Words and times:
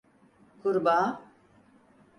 Kurbağa… 0.63 1.21